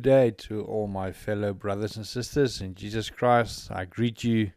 [0.00, 3.70] Good day to all my fellow brothers and sisters in Jesus Christ.
[3.70, 4.52] I greet you.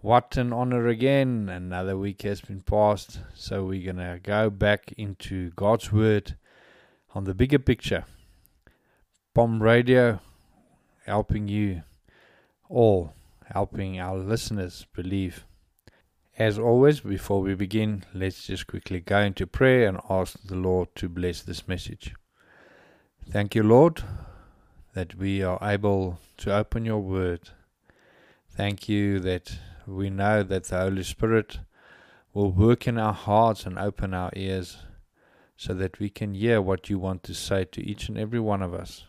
[0.00, 1.48] What an honor again.
[1.48, 3.18] Another week has been passed.
[3.34, 6.36] So we're going to go back into God's Word
[7.16, 8.04] on the bigger picture.
[9.34, 10.20] Bomb Radio
[11.04, 11.82] helping you
[12.68, 13.14] all,
[13.46, 15.44] helping our listeners believe.
[16.38, 20.94] As always, before we begin, let's just quickly go into prayer and ask the Lord
[20.94, 22.14] to bless this message.
[23.30, 24.02] Thank you, Lord,
[24.94, 27.50] that we are able to open your word.
[28.50, 31.60] Thank you that we know that the Holy Spirit
[32.34, 34.78] will work in our hearts and open our ears
[35.56, 38.62] so that we can hear what you want to say to each and every one
[38.62, 39.04] of us.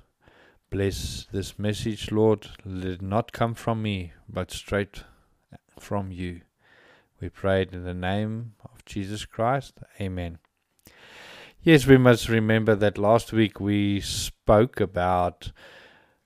[0.69, 2.47] Bless this message, Lord.
[2.65, 5.03] Let it not come from me, but straight
[5.79, 6.41] from you.
[7.19, 9.73] We prayed in the name of Jesus Christ.
[9.99, 10.39] Amen.
[11.65, 15.53] Yes, we must remember that last week we spoke about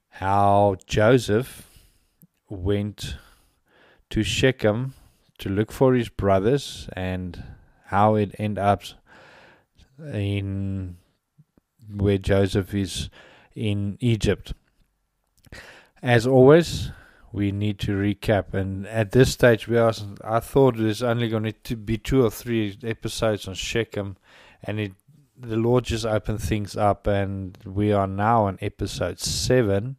[0.09, 1.69] how Joseph
[2.49, 3.17] went
[4.09, 4.95] to Shechem
[5.37, 7.43] to look for his brothers and
[7.85, 8.81] how it ended up
[9.99, 10.97] in
[11.87, 13.11] where Joseph is
[13.53, 14.53] in Egypt.
[16.01, 16.89] As always,
[17.31, 18.55] we need to recap.
[18.55, 19.93] And at this stage, we are,
[20.23, 24.17] I thought there's only going to be two or three episodes on Shechem,
[24.63, 24.93] and it
[25.39, 29.97] the Lord just opened things up, and we are now on episode seven.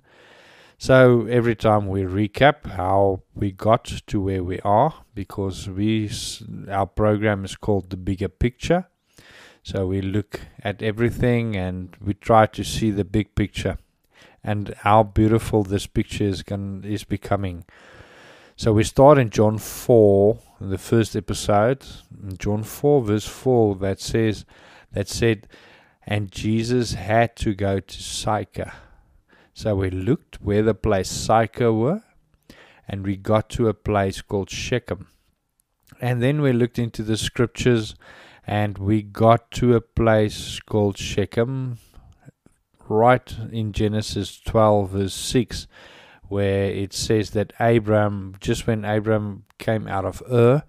[0.78, 6.11] So every time we recap how we got to where we are, because we
[6.69, 8.86] our program is called the bigger picture.
[9.62, 13.78] So we look at everything and we try to see the big picture,
[14.42, 16.44] and how beautiful this picture is
[16.84, 17.64] is becoming.
[18.56, 21.84] So we start in John four, the first episode,
[22.38, 24.44] John four verse four, that says
[24.93, 25.49] that said,
[26.06, 28.72] and Jesus had to go to Sychar.
[29.53, 32.03] So we looked where the place Sychar were,
[32.87, 35.09] and we got to a place called Shechem.
[36.00, 37.94] And then we looked into the scriptures,
[38.47, 41.78] and we got to a place called Shechem,
[42.88, 45.66] right in Genesis 12, verse 6,
[46.28, 50.62] where it says that Abram, just when Abram came out of Ur,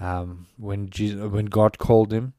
[0.00, 2.32] um, when Jesus, when God called him,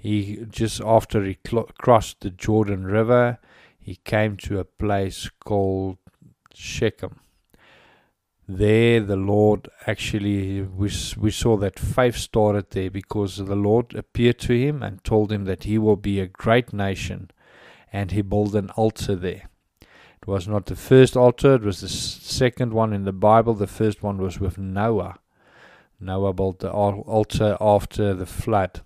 [0.00, 3.38] he just after he cl- crossed the Jordan River,
[3.80, 5.98] he came to a place called
[6.54, 7.18] Shechem.
[8.46, 14.38] There, the Lord actually we we saw that faith started there because the Lord appeared
[14.40, 17.32] to him and told him that he will be a great nation,
[17.92, 19.50] and he built an altar there.
[19.82, 23.54] It was not the first altar; it was the second one in the Bible.
[23.54, 25.18] The first one was with Noah.
[25.98, 28.82] Noah built the altar after the flood.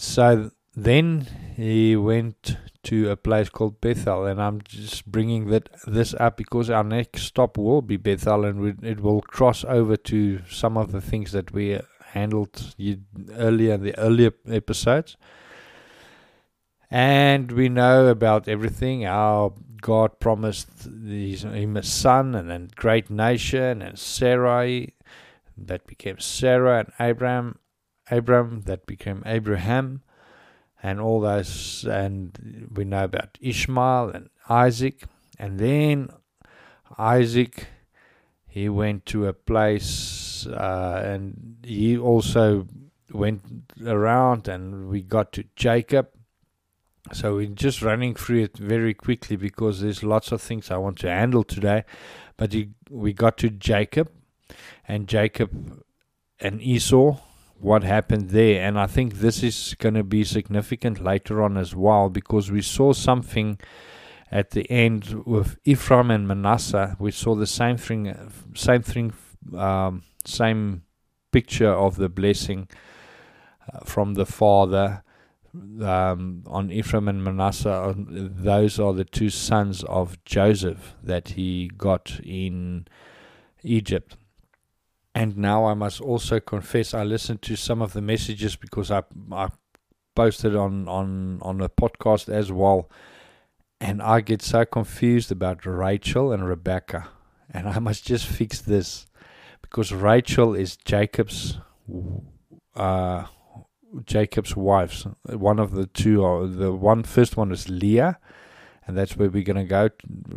[0.00, 1.26] So then
[1.56, 6.70] he went to a place called Bethel, and I'm just bringing that this up because
[6.70, 10.92] our next stop will be Bethel, and we, it will cross over to some of
[10.92, 11.80] the things that we
[12.12, 12.76] handled
[13.32, 15.16] earlier in the earlier episodes.
[16.92, 19.04] And we know about everything.
[19.04, 24.94] Our God promised him a son and a great nation, and Sarai
[25.56, 27.58] that became Sarah, and Abraham
[28.10, 30.02] Abram, that became Abraham,
[30.82, 31.84] and all those.
[31.84, 35.04] And we know about Ishmael and Isaac.
[35.38, 36.10] And then
[36.98, 37.68] Isaac,
[38.46, 42.66] he went to a place uh, and he also
[43.12, 46.08] went around, and we got to Jacob.
[47.12, 50.98] So we're just running through it very quickly because there's lots of things I want
[51.00, 51.84] to handle today.
[52.36, 54.10] But he, we got to Jacob,
[54.86, 55.82] and Jacob
[56.40, 57.16] and Esau
[57.60, 58.66] what happened there.
[58.66, 62.62] And I think this is going to be significant later on as well because we
[62.62, 63.58] saw something
[64.30, 66.96] at the end with Ephraim and Manasseh.
[66.98, 68.14] We saw the same thing,
[68.54, 69.12] same thing,
[69.56, 70.82] um, same
[71.32, 72.68] picture of the blessing
[73.72, 75.02] uh, from the father.
[75.82, 82.20] Um, on Ephraim and Manasseh, those are the two sons of Joseph that he got
[82.22, 82.86] in
[83.62, 84.16] Egypt.
[85.18, 89.02] And now I must also confess I listened to some of the messages because I
[89.32, 89.48] I
[90.14, 92.88] posted on on on a podcast as well,
[93.80, 97.08] and I get so confused about Rachel and Rebecca,
[97.50, 99.08] and I must just fix this
[99.60, 101.58] because Rachel is Jacob's
[102.76, 103.24] uh,
[104.04, 105.04] Jacob's wives.
[105.24, 108.20] One of the two, or the one first one is Leah,
[108.88, 109.90] and that's where we're going to go.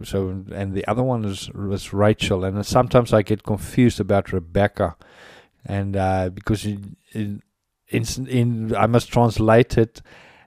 [0.04, 1.50] So, and the other one is
[1.94, 4.98] Rachel, and sometimes I get confused about Rebecca,
[5.66, 7.42] and uh, because in, in,
[7.88, 10.02] in I must translate it,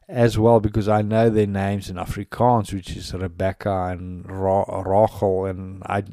[0.09, 5.47] as well because I know their names in Afrikaans, which is Rebecca and Ra- Rachel,
[5.47, 6.05] and I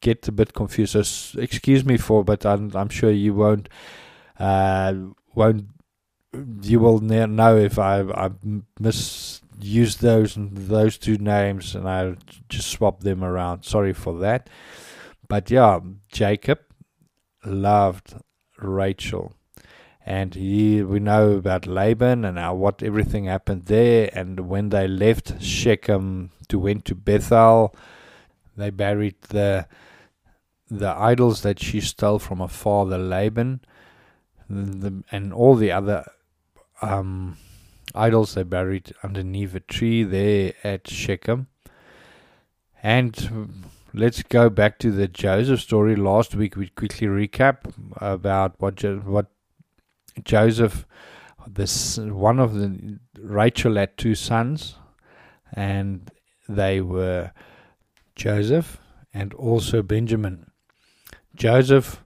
[0.00, 0.92] get a bit confused.
[0.92, 3.68] So excuse me for, but I'm, I'm sure you won't
[4.38, 4.94] uh,
[5.34, 5.66] won't
[6.62, 8.30] you will know if I I
[9.58, 12.14] misused those those two names and I
[12.48, 13.64] just swapped them around.
[13.64, 14.48] Sorry for that.
[15.28, 15.80] But yeah,
[16.12, 16.60] Jacob
[17.44, 18.14] loved
[18.58, 19.32] Rachel
[20.06, 24.86] and he we know about Laban and how, what everything happened there and when they
[24.86, 27.74] left Shechem to went to Bethel
[28.56, 29.66] they buried the
[30.70, 33.60] the idols that she stole from her father Laban
[34.48, 36.04] the, and all the other
[36.82, 37.36] um,
[37.94, 41.46] idols they buried underneath a tree there at Shechem
[42.82, 43.64] and
[43.94, 49.02] let's go back to the Joseph story last week we quickly recap about what jo-
[49.04, 49.26] what
[50.22, 50.86] Joseph,
[51.46, 54.76] this one of the Rachel had two sons,
[55.52, 56.10] and
[56.48, 57.32] they were
[58.14, 58.78] Joseph
[59.12, 60.50] and also Benjamin.
[61.34, 62.03] Joseph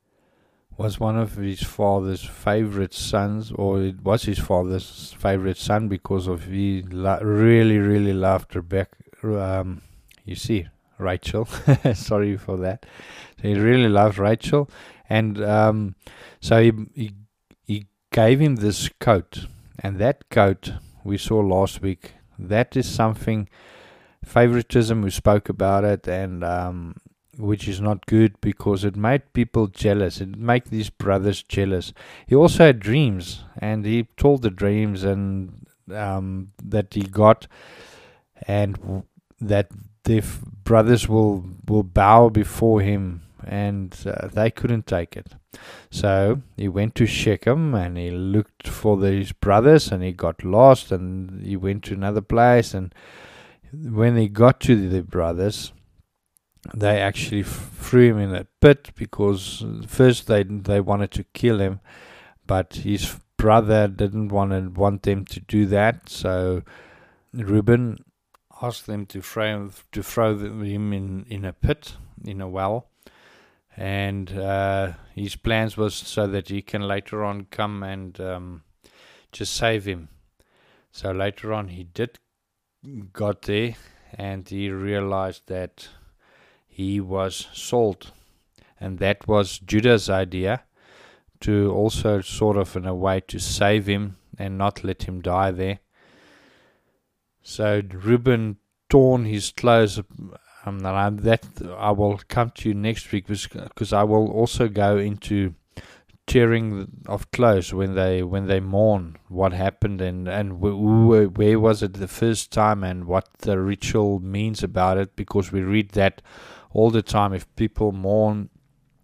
[0.79, 6.29] was one of his father's favorite sons, or it was his father's favorite son because
[6.29, 8.95] of he lo- really, really loved Rebecca.
[9.25, 9.83] Um,
[10.25, 11.47] you see, Rachel.
[11.95, 12.87] Sorry for that.
[13.43, 14.71] So he really loved Rachel,
[15.11, 15.97] and um,
[16.41, 17.13] so he,
[17.65, 19.47] he gave him this coat,
[19.81, 20.73] and that coat
[21.03, 22.13] we saw last week.
[22.39, 23.49] That is something
[24.25, 25.03] favoritism.
[25.03, 26.95] We spoke about it, and um,
[27.39, 30.21] which is not good because it made people jealous.
[30.21, 31.93] It made these brothers jealous.
[32.27, 37.47] He also had dreams, and he told the dreams and um, that he got,
[38.47, 39.05] and
[39.41, 39.69] that
[40.05, 40.23] the
[40.65, 45.35] brothers will will bow before him, and uh, they couldn't take it.
[45.91, 50.93] So he went to Shechem and he looked for his brothers and he got lost
[50.93, 52.75] and he went to another place.
[52.75, 52.95] And
[53.73, 55.73] when he got to the brothers,
[56.75, 61.81] they actually threw him in a pit because first they they wanted to kill him,
[62.47, 66.09] but his brother didn't want want them to do that.
[66.09, 66.63] So
[67.33, 68.05] Reuben
[68.61, 72.89] asked them to throw to throw him in in a pit in a well
[73.79, 78.63] and uh, his plans was so that he can later on come and um,
[79.31, 80.09] just save him.
[80.91, 82.19] So later on, he did
[83.13, 83.77] got there,
[84.13, 85.89] and he realized that
[86.79, 88.13] he was sold,
[88.79, 90.63] and that was Judah's idea
[91.41, 95.51] to also sort of in a way to save him and not let him die
[95.51, 95.81] there.
[97.43, 98.59] So Reuben
[98.89, 99.99] torn his clothes
[100.65, 101.47] um, and that
[101.77, 105.57] I will come to you next week because I will also go into
[106.29, 111.95] tearing of clothes when they when they mourn what happened and and where was it
[111.95, 116.21] the first time and what the ritual means about it because we read that
[116.73, 118.51] all the time if people mourn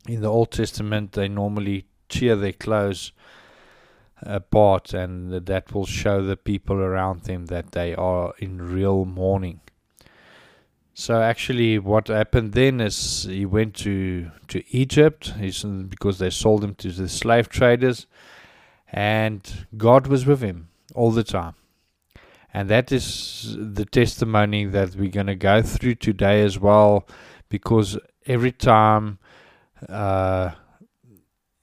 [0.09, 3.13] in the Old Testament they normally tear their clothes
[4.23, 9.61] apart and that will show the people around them that they are in real mourning
[10.97, 15.35] so actually, what happened then is he went to to Egypt.
[15.89, 18.07] Because they sold him to the slave traders,
[18.93, 21.55] and God was with him all the time.
[22.57, 27.09] And that is the testimony that we're going to go through today as well,
[27.59, 27.97] because
[28.27, 29.19] every time
[29.89, 30.51] uh,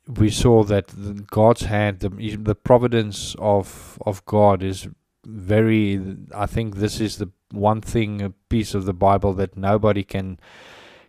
[0.07, 4.87] we saw that God's hand, the, the providence of of God is
[5.25, 5.99] very.
[6.33, 10.39] I think this is the one thing, a piece of the Bible that nobody can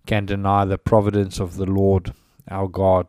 [0.04, 2.12] can deny the providence of the Lord,
[2.50, 3.06] our God,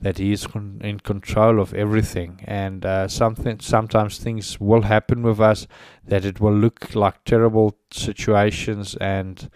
[0.00, 0.48] that He is
[0.80, 2.40] in control of everything.
[2.44, 5.68] And uh, something sometimes things will happen with us
[6.08, 9.48] that it will look like terrible situations, and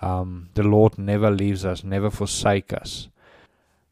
[0.00, 3.08] um, the Lord never leaves us, never forsake us.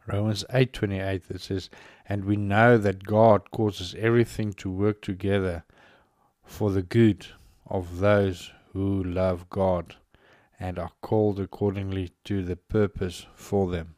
[0.06, 1.68] Romans eight twenty eight it says,
[2.08, 5.64] and we know that God causes everything to work together
[6.44, 7.26] for the good
[7.66, 9.96] of those who love God
[10.60, 13.96] and are called accordingly to the purpose for them.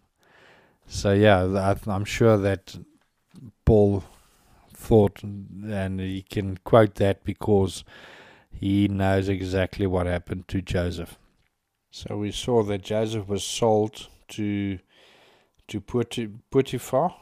[0.87, 2.79] So, yeah, I'm sure that
[3.67, 4.03] Paul
[4.73, 7.85] thought, and he can quote that because
[8.51, 11.19] he knows exactly what happened to Joseph.
[11.99, 14.79] So we saw that Joseph was sold to
[15.67, 17.13] to Potiphar,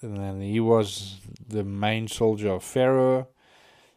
[0.00, 1.16] and then he was
[1.48, 3.26] the main soldier of Pharaoh.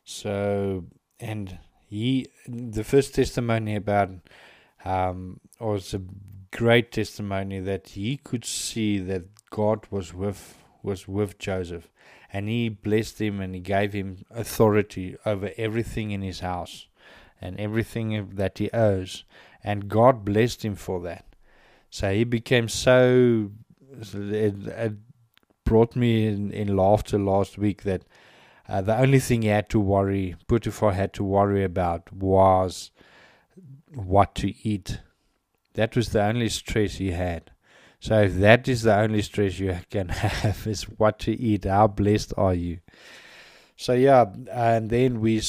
[0.03, 0.85] So
[1.19, 4.09] and he the first testimony about
[4.83, 6.01] um was a
[6.49, 11.91] great testimony that he could see that God was with was with Joseph,
[12.33, 16.87] and he blessed him and he gave him authority over everything in his house
[17.39, 19.23] and everything that he owes.
[19.63, 21.25] And God blessed him for that.
[21.89, 23.51] So he became so.
[24.13, 24.93] It, it
[25.63, 28.03] brought me in, in laughter last week that
[28.69, 32.91] uh, the only thing he had to worry, Potiphar had to worry about, was
[33.93, 34.99] what to eat.
[35.73, 37.51] That was the only stress he had.
[37.99, 41.87] So if that is the only stress you can have is what to eat, how
[41.87, 42.79] blessed are you?
[43.79, 45.39] So yeah, and then we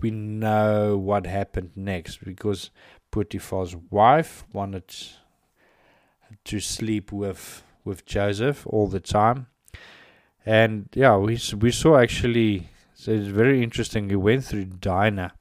[0.00, 2.70] we know what happened next because
[3.10, 4.94] Potiphar's wife wanted
[6.44, 9.46] to sleep with with Joseph all the time,
[10.44, 12.68] and yeah, we we saw actually.
[12.94, 14.10] So it's very interesting.
[14.10, 15.32] He went through Dinah.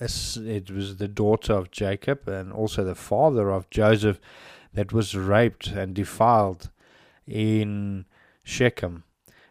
[0.00, 4.18] as It was the daughter of Jacob and also the father of Joseph
[4.74, 6.70] that was raped and defiled
[7.26, 8.04] in
[8.42, 9.04] Shechem.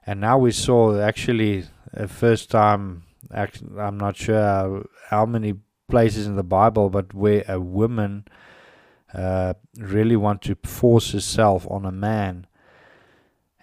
[0.06, 5.56] And now we saw actually a first time, I'm not sure how many
[5.88, 8.26] places in the Bible, but where a woman
[9.14, 12.48] uh, really want to force herself on a man.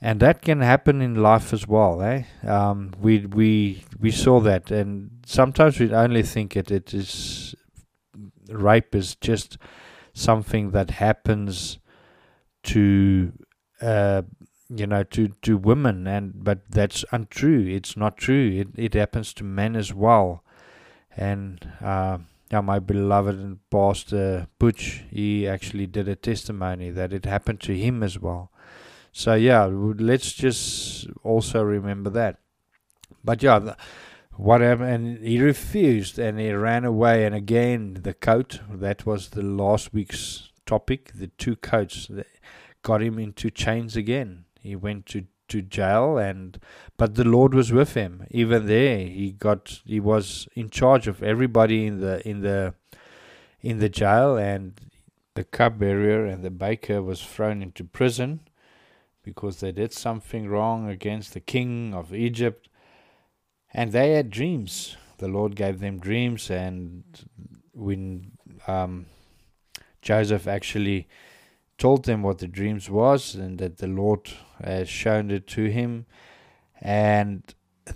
[0.00, 2.24] And that can happen in life as well, eh?
[2.44, 6.72] Um, we we we saw that, and sometimes we only think it.
[6.72, 7.54] It is
[8.48, 9.58] rape is just
[10.14, 11.78] something that happens
[12.64, 13.32] to
[13.80, 14.22] uh,
[14.68, 19.34] you know to to women and but that's untrue it's not true it, it happens
[19.34, 20.41] to men as well
[21.16, 22.18] and uh,
[22.50, 28.02] yeah, my beloved pastor Butch he actually did a testimony that it happened to him
[28.02, 28.50] as well.
[29.12, 32.38] So yeah let's just also remember that.
[33.24, 33.74] But yeah
[34.36, 37.24] whatever and he refused and he ran away.
[37.24, 42.26] And again the coat that was the last week's topic the two coats that
[42.82, 44.44] got him into chains again.
[44.60, 46.58] He went to to jail and
[46.96, 51.22] but the lord was with him even there he got he was in charge of
[51.22, 52.74] everybody in the in the
[53.60, 54.80] in the jail and
[55.34, 58.40] the cupbearer and the baker was thrown into prison
[59.22, 62.68] because they did something wrong against the king of Egypt
[63.72, 64.96] and they had dreams.
[65.18, 67.04] The Lord gave them dreams, and
[67.72, 68.32] when
[68.66, 69.06] um,
[70.02, 71.08] Joseph actually
[71.78, 74.30] told them what the dreams was, and that the Lord
[74.62, 76.06] has shown it to him,
[76.80, 77.42] and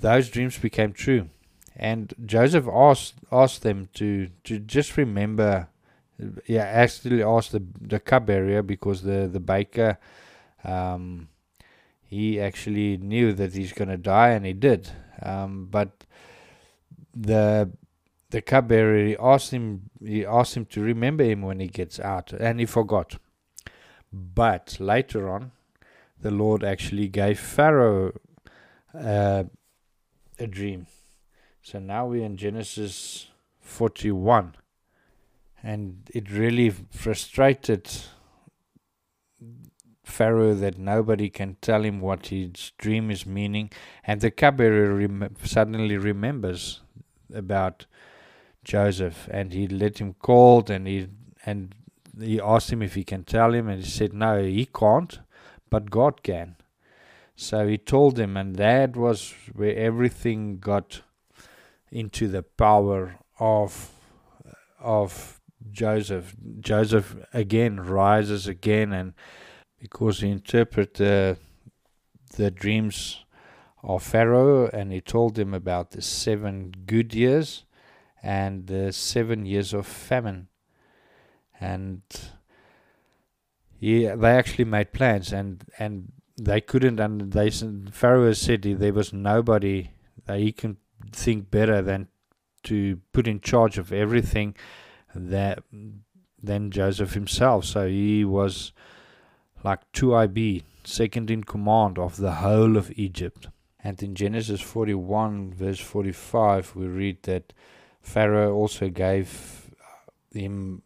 [0.01, 1.29] those dreams became true.
[1.77, 5.69] And Joseph asked asked them to to just remember,
[6.47, 9.99] yeah, actually asked the the cupbearer because the the baker,
[10.65, 11.29] um,
[12.03, 14.91] he actually knew that he's to die, and he did.
[15.23, 16.07] Um, but
[17.15, 17.71] the
[18.31, 22.33] the cupbearer he asked him he asked him to remember him when he gets out,
[22.33, 23.19] and he forgot.
[24.13, 25.53] But later on,
[26.21, 28.13] the Lord actually gave Pharaoh
[28.95, 29.45] uh,
[30.39, 30.87] a dream.
[31.63, 33.29] So now we're in Genesis
[33.61, 34.55] 41.
[35.63, 37.91] And it really frustrated
[40.07, 43.71] Pharaoh that nobody can tell him what his dream is meaning,
[44.05, 46.81] and the cupbearer rem- suddenly remembers
[47.35, 47.87] about
[48.63, 51.09] Joseph, and he let him called, and he
[51.45, 51.75] and
[52.19, 55.19] he asked him if he can tell him, and he said no, he can't,
[55.71, 56.57] but God can.
[57.35, 61.03] So he told him, and that was where everything got
[61.91, 63.93] into the power of
[64.81, 66.35] of Joseph.
[66.61, 69.15] Joseph again rises again and
[69.81, 71.39] because he interpreted
[72.37, 73.25] the dreams
[73.83, 77.65] of Pharaoh and he told him about the seven good years
[78.23, 80.49] and the seven years of famine.
[81.61, 82.03] And
[83.79, 89.13] he, they actually made plans and, and they couldn't, and they, Pharaoh said there was
[89.13, 89.91] nobody
[90.27, 90.77] that he can
[91.13, 92.09] think better than
[92.65, 94.55] to put in charge of everything
[95.15, 95.63] that
[96.43, 97.65] than Joseph himself.
[97.65, 98.73] So he was
[99.65, 103.49] like 2IB, second in command of the whole of Egypt.
[103.83, 107.53] And in Genesis 41, verse 45, we read that
[108.01, 110.83] Pharaoh also gave uh, him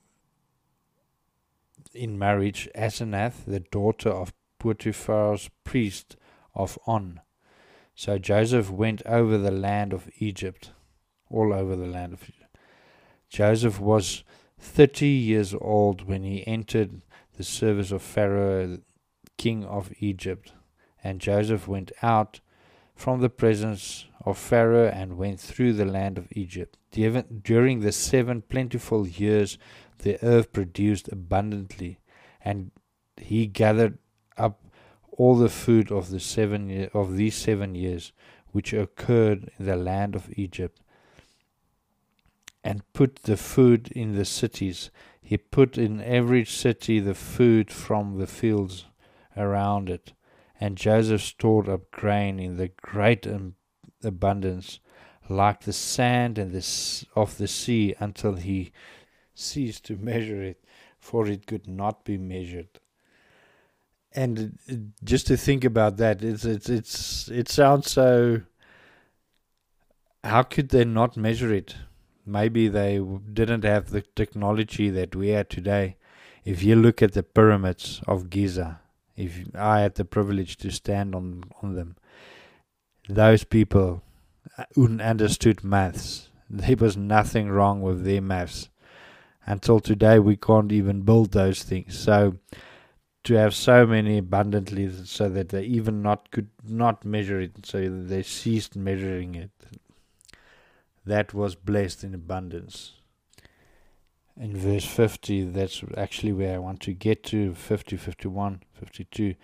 [1.94, 6.16] in marriage Asenath, the daughter of Potiphar's priest
[6.54, 7.20] of On.
[7.94, 10.72] So Joseph went over the land of Egypt,
[11.28, 12.56] all over the land of Egypt.
[13.28, 14.24] Joseph was
[14.58, 17.02] 30 years old when he entered
[17.36, 18.78] the service of Pharaoh,
[19.38, 20.52] king of Egypt.
[21.02, 22.40] And Joseph went out
[22.94, 26.76] from the presence of Pharaoh and went through the land of Egypt.
[26.92, 29.56] During the seven plentiful years,
[30.02, 31.98] the earth produced abundantly,
[32.44, 32.70] and
[33.16, 33.98] he gathered
[34.36, 34.62] up
[35.10, 38.12] all the food of the seven year, of these seven years
[38.52, 40.80] which occurred in the land of Egypt,
[42.64, 44.90] and put the food in the cities.
[45.22, 48.86] He put in every city the food from the fields
[49.36, 50.12] around it.
[50.58, 53.26] And Joseph stored up grain in the great
[54.02, 54.80] abundance,
[55.28, 58.72] like the sand and the, of the sea, until he
[59.40, 60.64] ceased to measure it,
[60.98, 62.80] for it could not be measured.
[64.12, 64.58] And
[65.04, 68.42] just to think about that, it's it's it's it sounds so.
[70.24, 71.76] How could they not measure it?
[72.26, 73.00] Maybe they
[73.32, 75.96] didn't have the technology that we have today.
[76.44, 78.80] If you look at the pyramids of Giza,
[79.16, 81.96] if I had the privilege to stand on, on them,
[83.08, 84.02] those people
[84.58, 84.64] uh,
[85.00, 86.28] understood maths.
[86.48, 88.68] There was nothing wrong with their maths.
[89.46, 91.98] Until today, we can't even build those things.
[91.98, 92.36] So,
[93.24, 97.88] to have so many abundantly, so that they even not could not measure it, so
[97.88, 99.50] they ceased measuring it.
[101.04, 102.92] That was blessed in abundance
[104.40, 109.34] in verse 50, that's actually where I want to get to 50, 51, 52,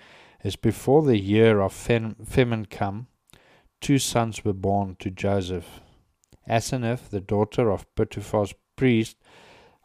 [0.43, 3.07] is before the year of famine come,
[3.83, 5.81] two sons were born to Joseph.
[6.49, 9.19] Asenath, the daughter of Potiphar's priest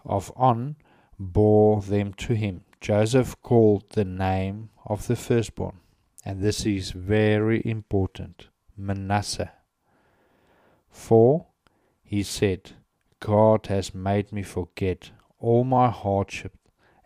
[0.06, 0.76] of On,
[1.20, 2.64] bore them to him.
[2.80, 5.78] Joseph called the name of the firstborn,
[6.26, 9.52] and this is very important Manasseh.
[10.90, 11.46] For,
[12.04, 12.72] he said,
[13.20, 16.54] God has made me forget all my hardship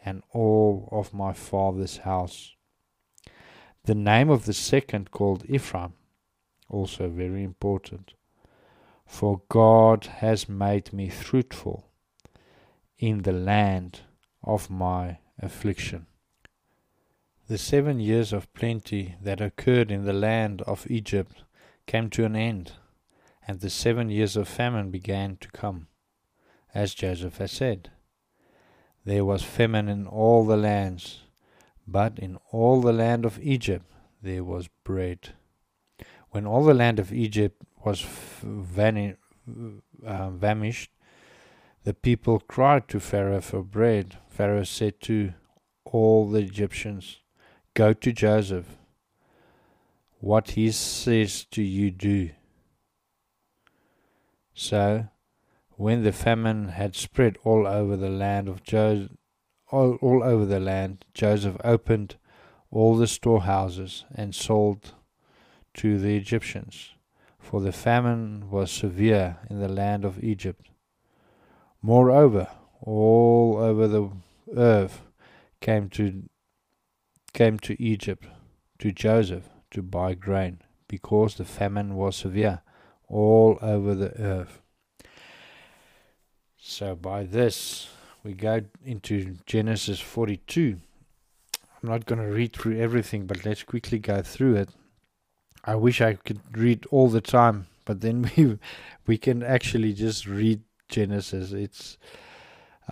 [0.03, 2.55] and all of my father's house.
[3.83, 5.93] The name of the second called Ephraim,
[6.69, 8.13] also very important.
[9.05, 11.85] For God has made me fruitful
[12.97, 14.01] in the land
[14.43, 16.07] of my affliction.
[17.47, 21.43] The seven years of plenty that occurred in the land of Egypt
[21.85, 22.73] came to an end,
[23.47, 25.87] and the seven years of famine began to come
[26.75, 27.89] as Joseph has said.
[29.05, 31.21] There was famine in all the lands,
[31.87, 33.85] but in all the land of Egypt
[34.21, 35.29] there was bread.
[36.31, 38.05] When all the land of Egypt was
[38.43, 39.15] vani-
[40.05, 40.29] uh,
[41.85, 44.17] the people cried to Pharaoh for bread.
[44.27, 45.33] Pharaoh said to
[45.85, 47.19] all the Egyptians,
[47.75, 48.65] Go to Joseph.
[50.19, 52.31] What he says to you, do.
[54.55, 55.09] So
[55.77, 59.11] when the famine had spread all over the land of Joseph,
[59.69, 62.15] all, all over the land, Joseph opened
[62.71, 64.93] all the storehouses and sold
[65.75, 66.95] to the Egyptians,
[67.37, 70.71] for the famine was severe in the land of Egypt.
[71.85, 72.47] Moreover,
[72.81, 74.09] all over the
[74.57, 75.03] earth
[75.61, 76.23] came to
[77.31, 78.25] came to Egypt
[78.79, 82.63] to Joseph to buy grain, because the famine was severe
[83.07, 84.61] all over the earth.
[86.57, 87.87] So by this,
[88.23, 90.79] we go into Genesis 42.
[91.59, 94.69] I'm not going to read through everything, but let's quickly go through it.
[95.63, 98.57] I wish I could read all the time, but then we
[99.05, 101.51] we can actually just read Genesis.
[101.51, 101.97] It's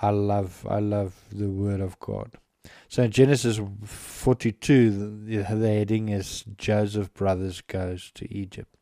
[0.02, 2.32] I love I love the Word of God.
[2.88, 8.74] So in Genesis 42, the, the heading is Joseph brothers goes to Egypt.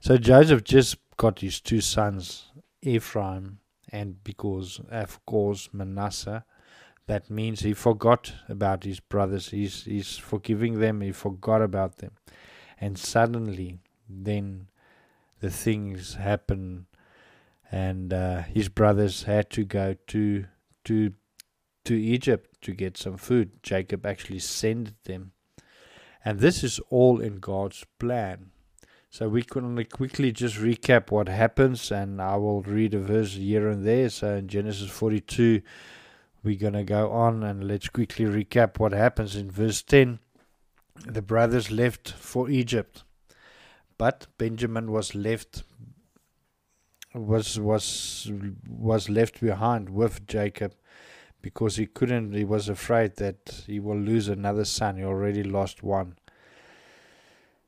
[0.00, 3.60] So Joseph just got his two sons, Ephraim
[3.92, 6.44] and because of course Manasseh,
[7.06, 9.50] that means he forgot about his brothers.
[9.50, 11.02] He's he's forgiving them.
[11.02, 12.12] He forgot about them,
[12.80, 14.68] and suddenly then
[15.40, 16.86] the things happen,
[17.72, 20.44] and uh, his brothers had to go to
[20.84, 21.14] to
[21.84, 23.62] to Egypt to get some food.
[23.62, 25.32] Jacob actually sent them,
[26.24, 28.50] and this is all in God's plan.
[29.08, 33.34] So we can only quickly just recap what happens, and I will read a verse
[33.34, 34.08] here and there.
[34.08, 35.60] So in Genesis 42,
[36.42, 40.18] we're going to go on and let's quickly recap what happens in verse 10.
[41.06, 43.04] The brothers left for Egypt,
[43.98, 45.62] but Benjamin was left
[47.14, 48.30] was was
[48.68, 50.74] was left behind with Jacob
[51.40, 55.82] because he couldn't he was afraid that he will lose another son he already lost
[55.82, 56.16] one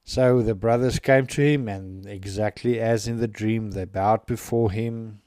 [0.06, 4.70] so the brothers came to him, and exactly as in the dream, they bowed before
[4.70, 5.22] him.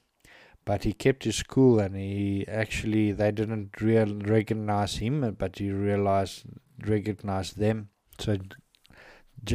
[0.65, 5.71] But he kept his cool, and he actually they didn't real recognize him, but he
[5.71, 6.43] realized
[6.86, 7.89] recognized them.
[8.19, 8.38] So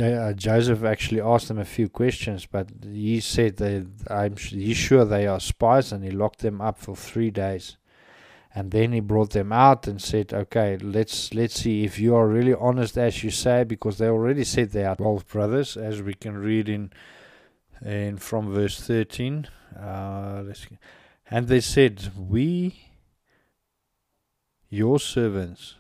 [0.01, 5.05] uh, Joseph actually asked them a few questions, but he said that I'm he's sure
[5.05, 7.77] they are spies, and he locked them up for three days.
[8.55, 12.29] And then he brought them out and said, "Okay, let's let's see if you are
[12.29, 16.15] really honest as you say, because they already said they are twelve brothers, as we
[16.15, 16.93] can read in
[17.85, 19.49] in from verse thirteen.
[19.79, 20.45] Uh,
[21.31, 22.91] and they said, We,
[24.69, 25.77] your servants,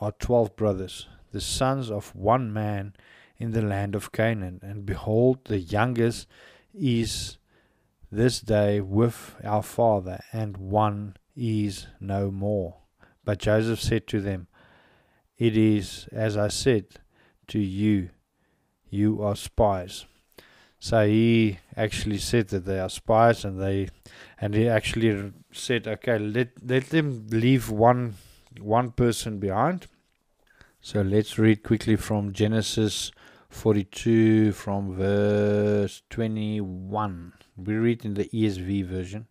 [0.00, 2.94] are twelve brothers, the sons of one man
[3.38, 4.60] in the land of Canaan.
[4.62, 6.26] And behold, the youngest
[6.72, 7.38] is
[8.10, 12.76] this day with our father, and one is no more.
[13.24, 14.46] But Joseph said to them,
[15.36, 16.86] It is as I said
[17.48, 18.10] to you,
[18.88, 20.06] you are spies.
[20.78, 23.88] So he actually said that they are spies, and they,
[24.38, 28.16] and he actually said, okay, let let them leave one
[28.60, 29.86] one person behind.
[30.82, 33.10] So let's read quickly from Genesis
[33.54, 37.32] 42 from verse 21.
[37.56, 39.26] We read in the ESV version.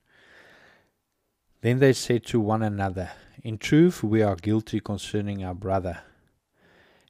[1.61, 3.11] Then they said to one another,
[3.43, 5.99] In truth, we are guilty concerning our brother.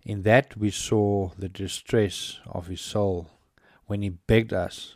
[0.04, 3.30] In that we saw the distress of his soul
[3.86, 4.95] when he begged us,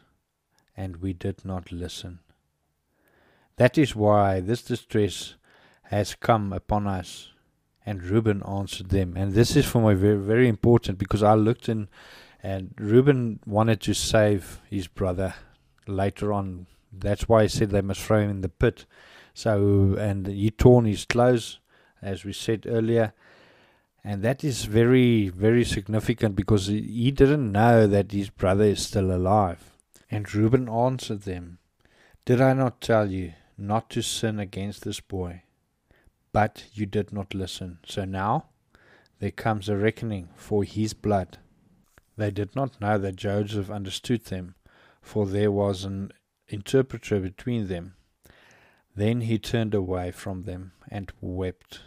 [0.75, 2.19] and we did not listen.
[3.55, 5.35] That is why this distress
[5.83, 7.29] has come upon us.
[7.87, 9.15] And Reuben answered them.
[9.15, 11.87] And this is for me very, very important because I looked in,
[12.43, 15.35] and Reuben wanted to save his brother
[15.87, 16.67] later on.
[16.91, 18.85] That's why he said they must throw him in the pit.
[19.33, 21.59] So, and he torn his clothes,
[22.01, 23.13] as we said earlier.
[24.03, 29.13] And that is very, very significant because he didn't know that his brother is still
[29.13, 29.71] alive.
[30.11, 31.59] And Reuben answered them,
[32.25, 35.43] Did I not tell you not to sin against this boy?
[36.37, 37.79] But you did not listen.
[37.83, 38.45] So now
[39.17, 41.39] there comes a reckoning for his blood.
[42.15, 44.53] They did not know that Joseph understood them,
[45.01, 46.11] for there was an
[46.47, 47.95] interpreter between them.
[48.95, 51.79] Then he turned away from them and wept.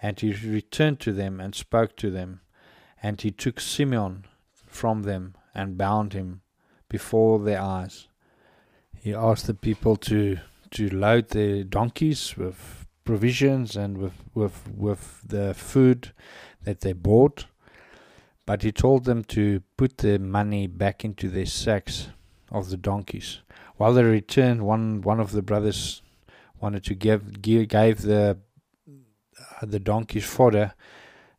[0.00, 2.40] And he returned to them and spoke to them.
[3.02, 4.24] And he took Simeon
[4.66, 6.40] from them and bound him
[6.88, 8.08] before their eyes.
[8.98, 10.38] He asked the people to,
[10.70, 16.12] to load their donkeys with provisions and with, with, with the food
[16.64, 17.46] that they bought.
[18.44, 22.08] But he told them to put the money back into their sacks
[22.50, 23.40] of the donkeys.
[23.76, 26.02] While they returned, one, one of the brothers
[26.60, 28.38] wanted to give, gave the
[29.62, 30.74] the donkey's fodder,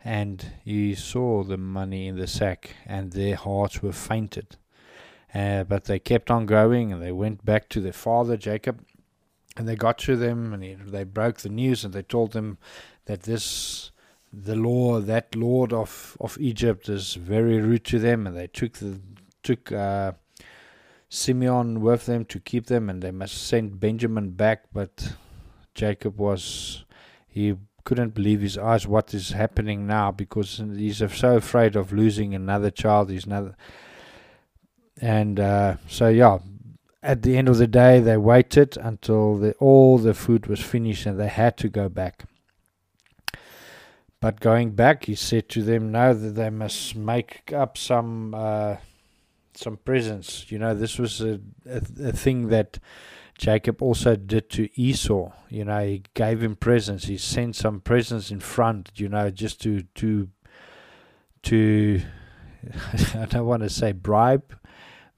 [0.04, 4.58] and he saw the money in the sack, and their hearts were fainted.
[5.34, 8.84] Uh, but they kept on going, and they went back to their father Jacob,
[9.58, 12.58] and they got to them, and he, they broke the news, and they told them
[13.06, 13.92] that this
[14.32, 18.74] the law that lord of of Egypt is very rude to them, and they took
[18.74, 19.00] the
[19.44, 19.72] took.
[19.72, 20.14] Uh,
[21.10, 24.64] Simeon with them to keep them, and they must send Benjamin back.
[24.74, 25.14] But
[25.74, 26.86] Jacob was
[27.28, 32.36] he couldn't believe his eyes what is happening now because he's so afraid of losing
[32.36, 33.10] another child.
[33.10, 33.56] He's another,
[35.00, 36.40] and uh, so yeah.
[37.04, 41.06] At the end of the day, they waited until the, all the food was finished,
[41.06, 42.26] and they had to go back.
[44.20, 48.78] But going back, he said to them, "No, that they must make up some uh,
[49.54, 50.52] some presents.
[50.52, 52.80] You know, this was a, a, a thing that."
[53.38, 55.32] Jacob also did to Esau.
[55.50, 57.06] You know, he gave him presents.
[57.06, 58.90] He sent some presents in front.
[58.96, 60.30] You know, just to to
[61.44, 62.02] to.
[63.14, 64.58] I don't want to say bribe,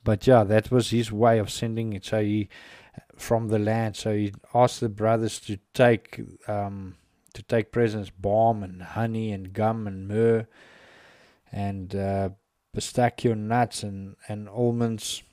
[0.04, 2.06] but yeah, that was his way of sending it.
[2.06, 2.50] So he
[3.16, 3.96] from the land.
[3.96, 6.96] So he asked the brothers to take um,
[7.34, 10.48] to take presents, balm and honey and gum and myrrh
[11.52, 12.30] and uh,
[12.74, 15.24] pistachio nuts and and almonds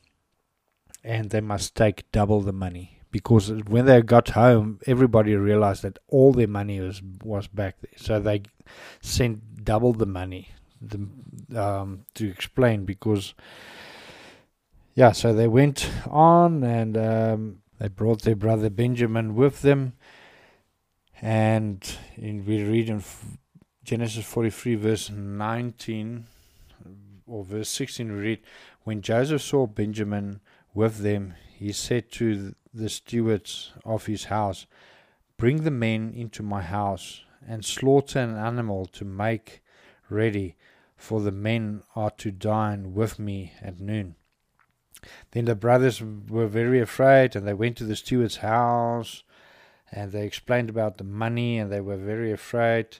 [1.05, 5.99] and they must take double the money because when they got home, everybody realized that
[6.09, 7.93] all their money was was back there.
[7.97, 8.43] So they
[9.01, 10.51] sent double the money
[10.83, 11.09] the,
[11.59, 13.35] um, to explain because
[14.97, 15.13] yeah.
[15.13, 19.93] So they went on and um, they brought their brother Benjamin with them,
[21.23, 23.05] and in, we read in
[23.85, 26.27] Genesis forty three verse nineteen
[27.25, 28.11] or verse sixteen.
[28.11, 28.41] We read
[28.83, 30.41] when Joseph saw Benjamin
[30.75, 34.67] with them, he said to the stewards of his house,
[35.39, 39.63] Bring the men into my house and slaughter an animal to make
[40.11, 40.57] ready,
[40.97, 44.17] for the men are to dine with me at noon.
[45.33, 49.23] Then the brothers were very afraid, and they went to the steward's house,
[49.92, 52.99] and they explained about the money, and they were very afraid.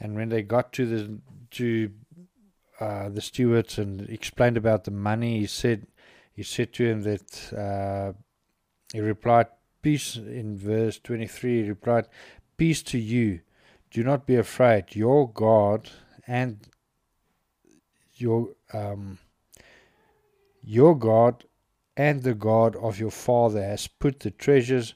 [0.00, 1.18] And when they got to the
[1.52, 1.90] to
[2.80, 5.86] uh, the stewards and explained about the money, he said,
[6.32, 8.12] he said to him that uh,
[8.92, 9.46] he replied,
[9.80, 12.06] Peace, in verse 23, he replied,
[12.56, 13.40] Peace to you.
[13.90, 14.96] Do not be afraid.
[14.96, 15.90] Your God
[16.26, 16.66] and
[18.14, 19.18] your um,
[20.66, 21.44] your God
[21.96, 24.94] and the God of your father has put the treasures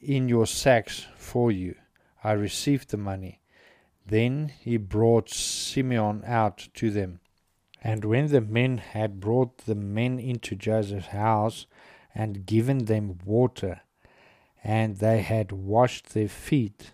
[0.00, 1.76] in your sacks for you.
[2.24, 3.40] I received the money.
[4.04, 7.20] Then he brought Simeon out to them.
[7.82, 11.66] And when the men had brought the men into Joseph's house
[12.14, 13.82] and given them water,
[14.64, 16.92] and they had washed their feet,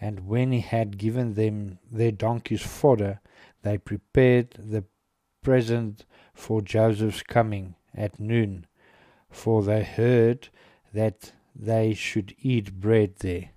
[0.00, 3.20] and when he had given them their donkeys fodder,
[3.62, 4.84] they prepared the
[5.42, 8.66] present for Joseph's coming at noon,
[9.30, 10.48] for they heard
[10.92, 13.50] that they should eat bread there.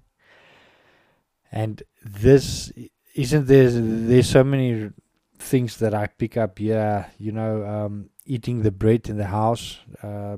[1.52, 2.72] And this
[3.16, 3.70] isn't there.
[3.70, 4.92] There's so many
[5.40, 7.08] things that I pick up here.
[7.18, 10.38] You know, um, eating the bread in the house, uh,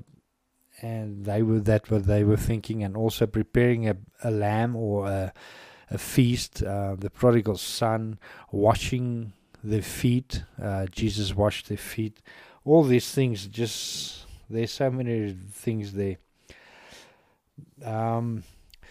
[0.82, 5.08] and they were that what they were thinking, and also preparing a, a lamb or
[5.08, 5.34] a,
[5.90, 6.64] a feast.
[6.64, 8.20] Uh, the prodigal son
[8.52, 10.44] washing their feet.
[10.62, 12.22] Uh, Jesus washed their feet.
[12.66, 16.18] All these things, just there's so many things there.
[17.84, 18.44] Um,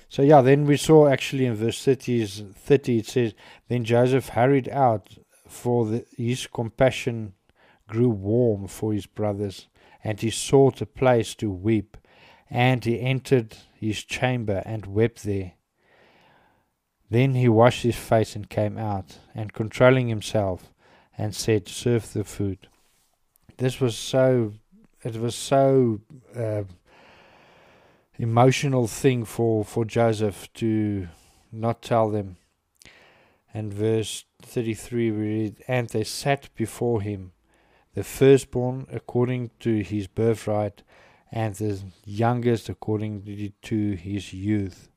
[0.08, 3.34] so yeah, then we saw actually in verse 30, 30 it says,
[3.68, 7.34] Then Joseph hurried out, for the, his compassion
[7.86, 9.68] grew warm for his brothers,
[10.04, 11.96] and he sought a place to weep.
[12.50, 15.52] And he entered his chamber and wept there.
[17.10, 20.72] Then he washed his face and came out, and controlling himself,
[21.16, 22.68] and said, Serve the food.
[23.56, 24.54] This was so,
[25.02, 26.00] it was so
[26.36, 26.64] uh,
[28.18, 31.08] emotional thing for, for Joseph to
[31.50, 32.36] not tell them.
[33.54, 37.32] And verse 33 we read, And they sat before him,
[37.94, 40.82] the firstborn according to his birthright,
[41.32, 44.88] and the youngest according to his youth.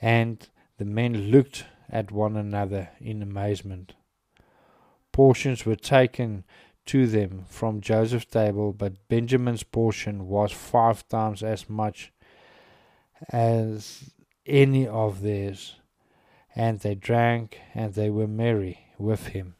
[0.00, 0.46] And
[0.78, 3.94] the men looked at one another in amazement.
[5.12, 6.44] Portions were taken
[6.86, 12.12] to them from Joseph's table, but Benjamin's portion was five times as much
[13.30, 14.10] as
[14.46, 15.76] any of theirs.
[16.56, 19.54] And they drank and they were merry with him.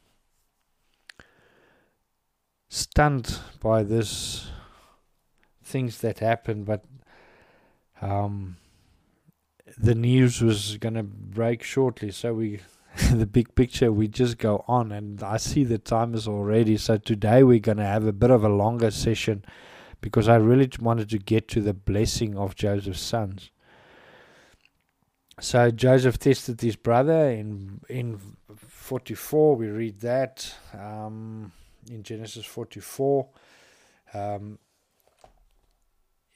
[2.68, 4.48] Stunned by this
[5.62, 6.84] things that happened, but
[8.00, 8.56] um,
[9.76, 12.60] the news was going to break shortly, so we
[13.10, 16.96] the big picture we just go on and I see the time is already so
[16.96, 19.44] today we're going to have a bit of a longer session
[20.00, 23.50] because I really wanted to get to the blessing of Joseph's sons.
[25.40, 28.20] So Joseph tested his brother in in
[28.54, 31.50] 44 we read that um,
[31.90, 33.26] in Genesis 44
[34.12, 34.58] um,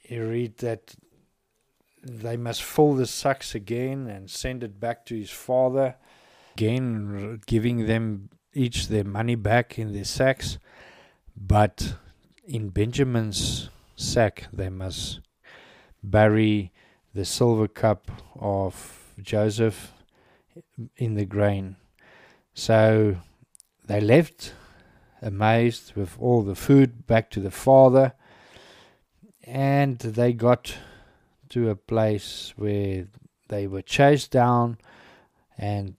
[0.09, 0.97] you read that
[2.09, 5.97] they must fill the sacks again and send it back to his father,
[6.55, 10.59] again giving them each their money back in their sacks.
[11.37, 11.95] But
[12.45, 15.21] in Benjamin's sack, they must
[16.03, 16.73] bury
[17.15, 19.93] the silver cup of Joseph
[20.97, 21.77] in the grain.
[22.55, 23.17] So
[23.87, 24.55] they left
[25.23, 28.15] amazed with all the food back to the father,
[29.45, 30.77] and they got
[31.51, 33.07] to a place where
[33.49, 34.79] they were chased down
[35.57, 35.95] and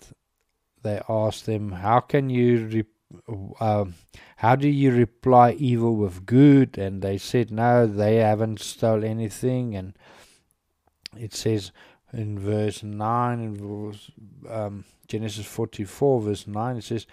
[0.84, 3.96] they asked them, How can you, re- um,
[4.38, 6.78] how do you reply evil with good?
[6.78, 9.76] And they said, No, they haven't stole anything.
[9.76, 9.94] And
[11.18, 11.72] it says
[12.14, 14.00] in verse 9, in
[14.50, 17.06] um, Genesis 44, verse 9, it says,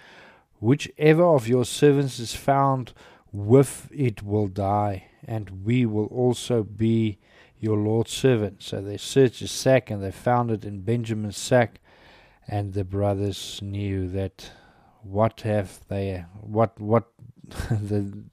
[0.59, 2.93] Whichever of your servants is found
[3.31, 7.19] with it will die, and we will also be
[7.59, 8.61] your Lord's servant.
[8.61, 11.79] So they searched his sack and they found it in Benjamin's sack,
[12.47, 14.51] and the brothers knew that
[15.01, 17.07] what have they, what, what,
[17.69, 18.23] the,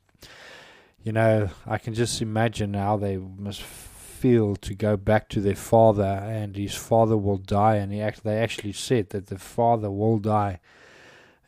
[1.03, 5.55] you know, I can just imagine how they must feel to go back to their
[5.55, 9.91] father, and his father will die, and he act, they actually said that the father
[9.91, 10.61] will die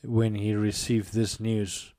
[0.02, 1.94] when he received this news,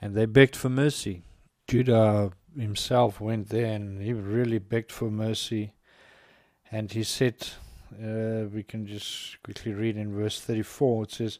[0.00, 1.22] and they begged for mercy.
[1.68, 5.72] Judah himself went there and he really begged for mercy.
[6.70, 7.46] And he said,
[7.92, 11.38] uh, we can just quickly read in verse 34, it says,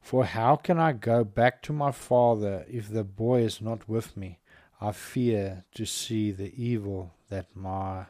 [0.00, 4.16] For how can I go back to my father if the boy is not with
[4.16, 4.38] me?
[4.80, 8.06] I fear to see the evil that my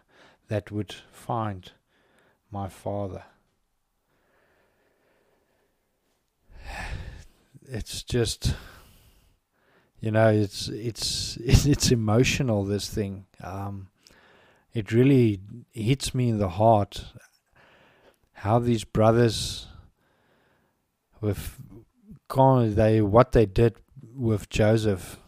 [0.48, 1.72] that would find
[2.50, 3.24] my father.
[7.68, 8.54] It's just
[10.02, 13.24] you know it's it's it's emotional this thing.
[13.42, 13.88] Um,
[14.74, 15.40] it really
[15.72, 17.04] hits me in the heart
[18.32, 19.68] how these brothers
[21.20, 21.56] with
[22.74, 23.76] they what they did
[24.16, 25.18] with Joseph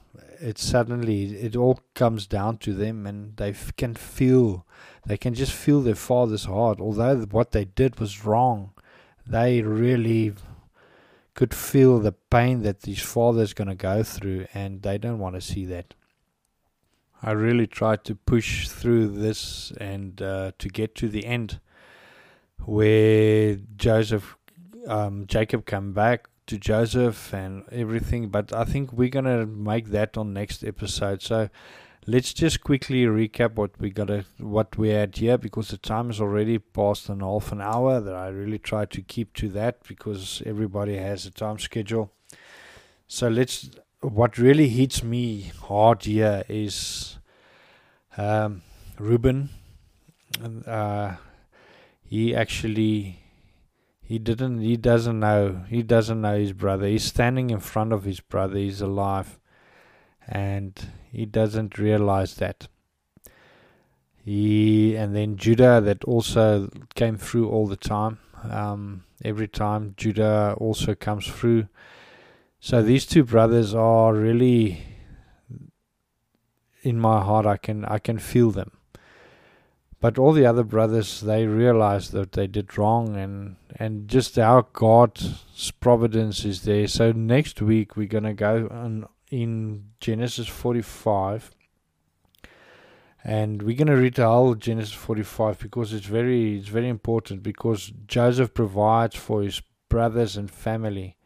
[0.40, 4.66] it suddenly it all comes down to them and they f- can feel
[5.06, 6.80] they can just feel their father's heart.
[6.80, 8.72] Although what they did was wrong
[9.26, 10.32] they really
[11.34, 15.34] could feel the pain that his father's going to go through and they don't want
[15.34, 15.94] to see that
[17.22, 21.60] i really tried to push through this and uh, to get to the end
[22.64, 24.36] where joseph
[24.86, 30.16] um, jacob come back to Joseph and everything, but I think we're gonna make that
[30.16, 31.22] on next episode.
[31.22, 31.48] So
[32.06, 36.20] let's just quickly recap what we got what we had here because the time is
[36.20, 40.42] already past an half an hour that I really try to keep to that because
[40.44, 42.12] everybody has a time schedule.
[43.06, 47.18] So let's what really hits me hard here is
[48.18, 48.62] um,
[48.98, 49.48] Reuben.
[50.66, 51.14] Uh,
[52.04, 53.20] he actually
[54.02, 58.04] he didn't he doesn't know he doesn't know his brother he's standing in front of
[58.04, 59.38] his brother he's alive
[60.28, 62.68] and he doesn't realize that.
[64.24, 68.18] He and then judah that also came through all the time.
[68.42, 71.68] Um, every time judah also comes through.
[72.60, 74.82] So these two brothers are really
[76.82, 78.72] in my heart i can i can feel them.
[80.04, 84.66] But all the other brothers, they realized that they did wrong and, and just how
[84.74, 86.86] God's providence is there.
[86.88, 89.06] So next week we're to go on
[89.42, 91.50] in Genesis 45
[93.24, 97.42] and we're going to read the whole Genesis 45 because it's very it's very important
[97.42, 101.16] because Joseph provides for his brothers and family.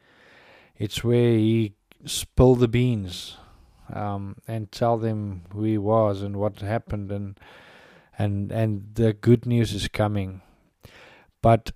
[0.76, 3.36] It's where he spilled the beans
[3.92, 7.38] um, and tell them who he was and what happened and
[8.16, 10.40] and and the good news is coming.
[11.42, 11.72] But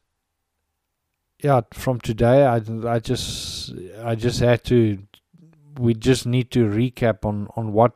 [1.42, 3.72] yeah, from today, I I just
[4.04, 4.98] I just had to.
[5.78, 7.92] We just need to recap on on what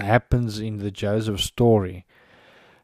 [0.00, 2.06] happens in the Joseph story,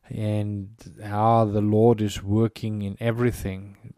[0.08, 0.70] and
[1.02, 3.94] how the Lord is working in everything.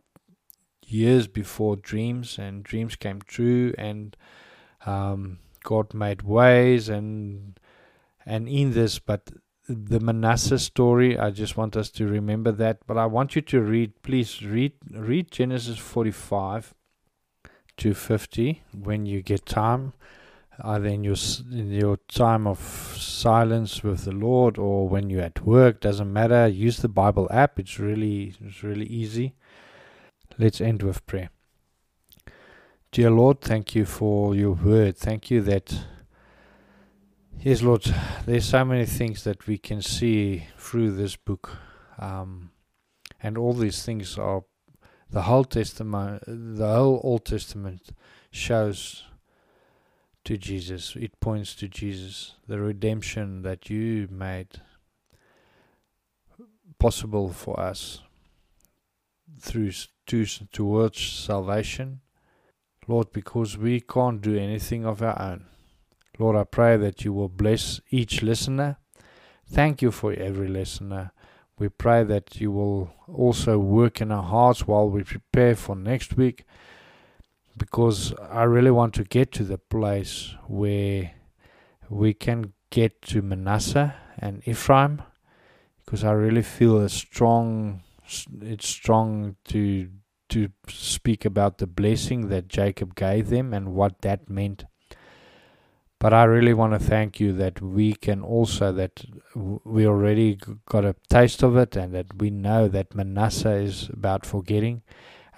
[0.86, 4.16] Years before dreams, and dreams came true, and
[4.86, 7.58] um, God made ways, and
[8.24, 9.30] and in this, but
[9.68, 11.18] the Manasseh story.
[11.18, 12.78] I just want us to remember that.
[12.86, 16.74] But I want you to read, please read read Genesis 45
[17.76, 19.92] to 50 when you get time,
[20.62, 21.16] either in your
[21.50, 25.80] in your time of silence with the Lord or when you're at work.
[25.80, 26.46] Doesn't matter.
[26.48, 27.58] Use the Bible app.
[27.58, 29.34] It's really it's really easy.
[30.38, 31.30] Let's end with prayer.
[32.90, 34.96] Dear Lord, thank you for your word.
[34.96, 35.84] Thank you that
[37.40, 37.84] Yes, Lord,
[38.26, 41.56] there's so many things that we can see through this book.
[41.96, 42.50] Um,
[43.22, 44.42] and all these things are
[45.10, 47.90] the whole testament the whole old testament
[48.30, 49.04] shows
[50.28, 54.60] to jesus it points to jesus the redemption that you made
[56.78, 58.02] possible for us
[59.40, 59.72] through
[60.06, 62.00] to, towards salvation
[62.86, 65.46] lord because we can't do anything of our own
[66.20, 68.78] Lord, I pray that you will bless each listener.
[69.46, 71.12] Thank you for every listener.
[71.60, 76.16] We pray that you will also work in our hearts while we prepare for next
[76.16, 76.44] week
[77.58, 81.12] because I really want to get to the place where
[81.88, 85.02] we can get to Manasseh and Ephraim
[85.84, 87.82] because I really feel a strong
[88.40, 89.88] it's strong to
[90.30, 94.64] to speak about the blessing that Jacob gave them and what that meant
[96.00, 100.84] but I really want to thank you that we can also, that we already got
[100.84, 104.82] a taste of it and that we know that Manasseh is about forgetting.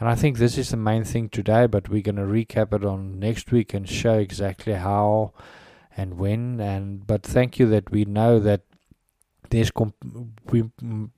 [0.00, 2.86] And I think this is the main thing today, but we're going to recap it
[2.86, 5.34] on next week and show exactly how
[5.94, 6.58] and when.
[6.58, 8.62] And But thank you that we know that
[9.50, 9.96] there's comp-
[10.50, 10.70] we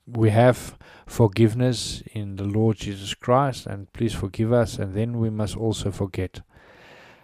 [0.05, 4.77] we have forgiveness in the Lord Jesus Christ, and please forgive us.
[4.77, 6.41] And then we must also forget.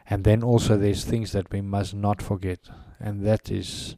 [0.10, 2.60] And then also there's things that we must not forget,
[3.00, 3.98] and that is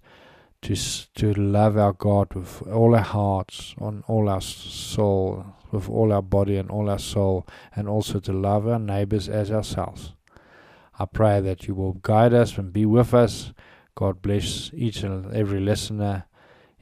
[0.63, 0.75] to
[1.15, 6.21] to love our God with all our hearts, on all our soul, with all our
[6.21, 10.13] body and all our soul, and also to love our neighbors as ourselves.
[10.99, 13.53] I pray that you will guide us and be with us.
[13.95, 16.25] God bless each and every listener.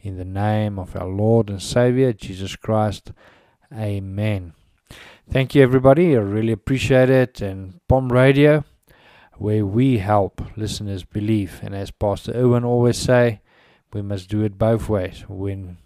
[0.01, 3.11] In the name of our Lord and Savior, Jesus Christ.
[3.73, 4.53] Amen.
[5.29, 6.15] Thank you, everybody.
[6.15, 7.41] I really appreciate it.
[7.41, 8.63] And Bomb Radio
[9.39, 11.61] where we help listeners believe.
[11.63, 13.41] And as Pastor Owen always say,
[13.93, 15.23] we must do it both ways.
[15.27, 15.77] When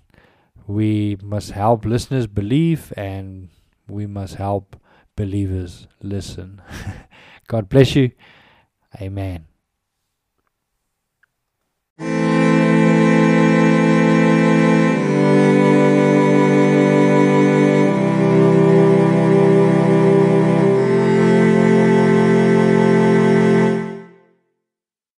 [0.68, 3.50] we must help listeners believe and
[3.88, 4.76] we must help
[5.16, 6.62] believers listen.
[7.48, 8.12] God bless you.
[9.02, 9.48] Amen.